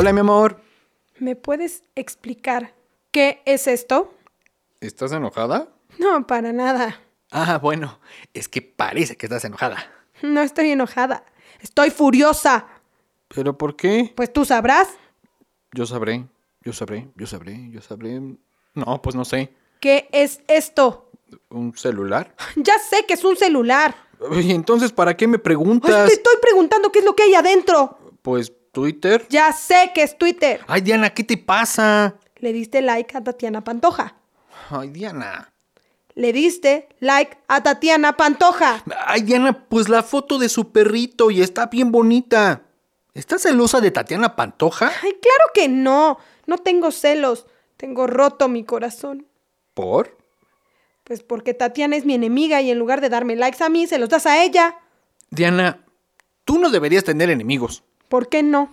[0.00, 0.60] Hola, mi amor.
[1.18, 2.72] ¿Me puedes explicar
[3.10, 4.14] qué es esto?
[4.78, 5.70] ¿Estás enojada?
[5.98, 7.00] No, para nada.
[7.32, 7.98] Ah, bueno,
[8.32, 9.90] es que parece que estás enojada.
[10.22, 11.24] No estoy enojada.
[11.60, 12.68] Estoy furiosa.
[13.26, 14.12] ¿Pero por qué?
[14.14, 14.86] Pues tú sabrás.
[15.72, 16.28] Yo sabré,
[16.62, 18.20] yo sabré, yo sabré, yo sabré.
[18.74, 19.52] No, pues no sé.
[19.80, 21.10] ¿Qué es esto?
[21.50, 22.36] ¿Un celular?
[22.54, 23.96] Ya sé que es un celular.
[24.30, 26.06] ¿Y entonces para qué me Pues preguntas?
[26.06, 27.98] te estoy preguntando qué es lo que hay adentro.
[28.22, 29.26] Pues Twitter.
[29.30, 30.60] Ya sé que es Twitter.
[30.66, 32.16] Ay, Diana, ¿qué te pasa?
[32.36, 34.14] Le diste like a Tatiana Pantoja.
[34.70, 35.52] Ay, Diana.
[36.14, 38.82] Le diste like a Tatiana Pantoja.
[39.06, 42.62] Ay, Diana, pues la foto de su perrito y está bien bonita.
[43.14, 44.92] ¿Estás celosa de Tatiana Pantoja?
[45.02, 46.18] Ay, claro que no.
[46.46, 47.46] No tengo celos.
[47.76, 49.26] Tengo roto mi corazón.
[49.74, 50.16] ¿Por?
[51.04, 53.98] Pues porque Tatiana es mi enemiga y en lugar de darme likes a mí, se
[53.98, 54.76] los das a ella.
[55.30, 55.84] Diana,
[56.44, 57.82] tú no deberías tener enemigos.
[58.08, 58.70] ¿Por qué no?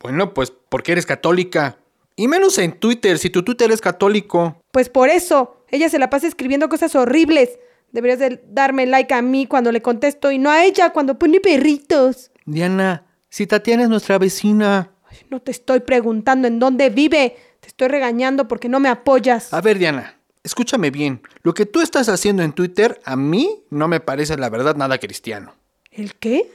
[0.00, 1.76] Bueno, pues porque eres católica.
[2.16, 4.62] Y menos en Twitter, si tu Twitter es católico.
[4.70, 5.64] Pues por eso.
[5.70, 7.58] Ella se la pasa escribiendo cosas horribles.
[7.92, 11.40] Deberías de darme like a mí cuando le contesto y no a ella cuando pone
[11.40, 12.30] perritos.
[12.44, 14.90] Diana, si Tatiana es nuestra vecina.
[15.08, 17.36] Ay, No te estoy preguntando en dónde vive.
[17.60, 19.52] Te estoy regañando porque no me apoyas.
[19.52, 21.22] A ver, Diana, escúchame bien.
[21.42, 24.98] Lo que tú estás haciendo en Twitter a mí no me parece la verdad nada
[24.98, 25.54] cristiano.
[25.90, 26.50] ¿El qué?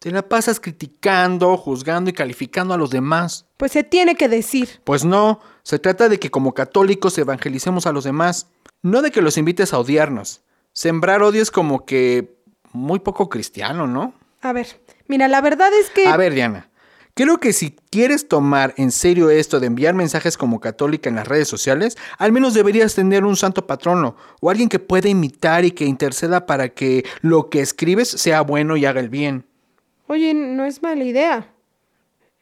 [0.00, 3.44] Te la pasas criticando, juzgando y calificando a los demás.
[3.58, 4.80] Pues se tiene que decir.
[4.82, 8.46] Pues no, se trata de que como católicos evangelicemos a los demás,
[8.80, 10.40] no de que los invites a odiarnos.
[10.72, 12.34] Sembrar odio es como que
[12.72, 14.14] muy poco cristiano, ¿no?
[14.40, 16.06] A ver, mira, la verdad es que...
[16.06, 16.70] A ver, Diana,
[17.12, 21.28] creo que si quieres tomar en serio esto de enviar mensajes como católica en las
[21.28, 25.72] redes sociales, al menos deberías tener un santo patrono o alguien que pueda imitar y
[25.72, 29.49] que interceda para que lo que escribes sea bueno y haga el bien.
[30.10, 31.54] Oye, no es mala idea.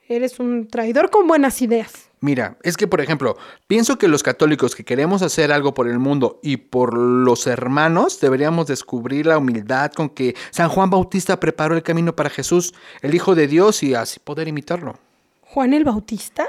[0.09, 2.09] Eres un traidor con buenas ideas.
[2.21, 3.37] Mira, es que por ejemplo,
[3.67, 8.21] pienso que los católicos que queremos hacer algo por el mundo y por los hermanos,
[8.21, 13.15] deberíamos descubrir la humildad con que San Juan Bautista preparó el camino para Jesús, el
[13.15, 14.99] Hijo de Dios, y así poder imitarlo.
[15.43, 16.47] ¿Juan el Bautista?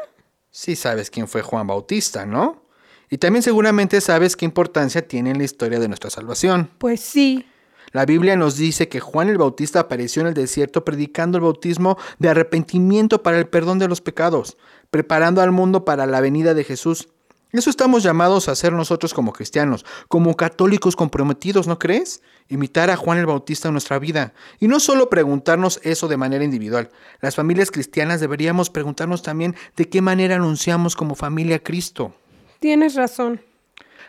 [0.49, 2.63] Sí sabes quién fue Juan Bautista, ¿no?
[3.09, 6.69] Y también seguramente sabes qué importancia tiene en la historia de nuestra salvación.
[6.77, 7.45] Pues sí.
[7.91, 11.97] La Biblia nos dice que Juan el Bautista apareció en el desierto predicando el bautismo
[12.19, 14.57] de arrepentimiento para el perdón de los pecados,
[14.89, 17.09] preparando al mundo para la venida de Jesús.
[17.51, 22.21] Eso estamos llamados a hacer nosotros como cristianos, como católicos comprometidos, ¿no crees?
[22.47, 24.33] Imitar a Juan el Bautista en nuestra vida.
[24.59, 26.91] Y no solo preguntarnos eso de manera individual.
[27.21, 32.13] Las familias cristianas deberíamos preguntarnos también de qué manera anunciamos como familia a Cristo.
[32.59, 33.41] Tienes razón.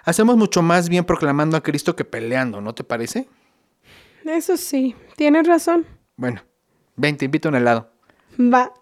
[0.05, 3.27] Hacemos mucho más bien proclamando a Cristo que peleando, ¿no te parece?
[4.31, 5.85] Eso sí, tienes razón.
[6.15, 6.41] Bueno,
[6.95, 7.91] ven, te invito a un helado.
[8.39, 8.73] Va.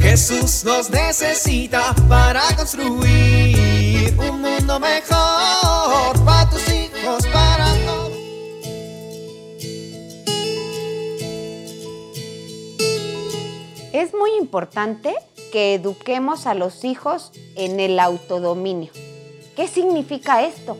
[0.00, 8.12] Jesús nos necesita para construir un mundo mejor para tus hijos, para todos.
[13.92, 15.14] Es muy importante
[15.52, 18.90] que eduquemos a los hijos en el autodominio.
[19.54, 20.76] ¿Qué significa esto?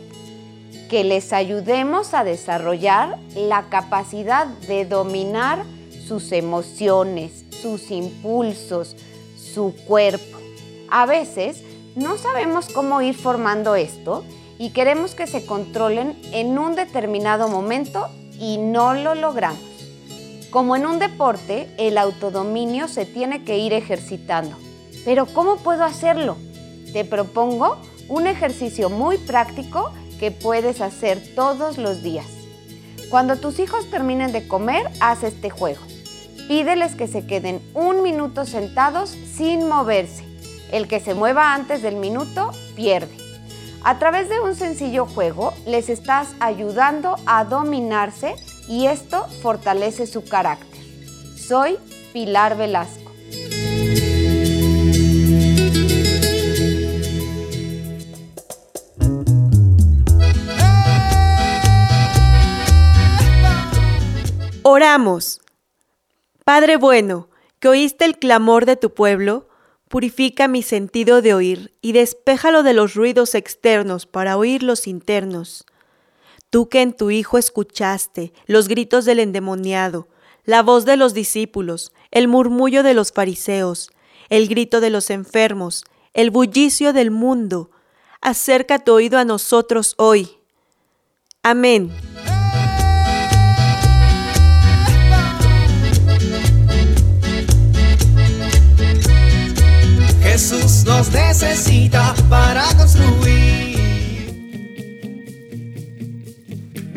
[0.89, 5.63] Que les ayudemos a desarrollar la capacidad de dominar
[6.07, 8.95] sus emociones, sus impulsos,
[9.37, 10.39] su cuerpo.
[10.89, 11.61] A veces
[11.95, 14.23] no sabemos cómo ir formando esto
[14.57, 18.07] y queremos que se controlen en un determinado momento
[18.39, 19.61] y no lo logramos.
[20.49, 24.57] Como en un deporte, el autodominio se tiene que ir ejercitando.
[25.05, 26.35] Pero ¿cómo puedo hacerlo?
[26.91, 27.77] Te propongo
[28.07, 32.27] un ejercicio muy práctico que puedes hacer todos los días.
[33.09, 35.81] Cuando tus hijos terminen de comer, haz este juego.
[36.47, 40.23] Pídeles que se queden un minuto sentados sin moverse.
[40.71, 43.15] El que se mueva antes del minuto pierde.
[43.83, 48.35] A través de un sencillo juego les estás ayudando a dominarse
[48.67, 50.83] y esto fortalece su carácter.
[51.35, 51.77] Soy
[52.13, 53.08] Pilar Velasco.
[66.45, 69.47] Padre bueno, que oíste el clamor de tu pueblo,
[69.87, 75.65] purifica mi sentido de oír y despéjalo de los ruidos externos para oír los internos.
[76.49, 80.07] Tú que en tu Hijo escuchaste los gritos del endemoniado,
[80.43, 83.91] la voz de los discípulos, el murmullo de los fariseos,
[84.29, 85.83] el grito de los enfermos,
[86.13, 87.69] el bullicio del mundo,
[88.21, 90.31] acerca tu oído a nosotros hoy.
[91.43, 91.91] Amén.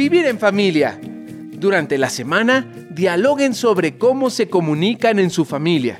[0.03, 0.99] Vivir en familia.
[1.01, 5.97] Durante la semana, dialoguen sobre cómo se comunican en su familia.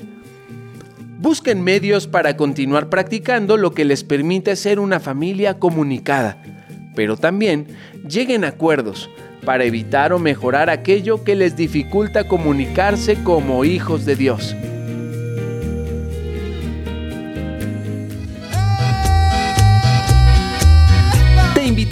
[1.19, 6.43] Busquen medios para continuar practicando lo que les permite ser una familia comunicada,
[6.97, 7.67] pero también
[8.05, 9.09] lleguen a acuerdos
[9.45, 14.53] para evitar o mejorar aquello que les dificulta comunicarse como hijos de Dios.